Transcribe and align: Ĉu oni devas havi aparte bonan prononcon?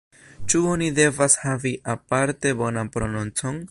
Ĉu 0.53 0.61
oni 0.69 0.87
devas 1.01 1.37
havi 1.43 1.75
aparte 1.97 2.57
bonan 2.63 2.95
prononcon? 2.97 3.59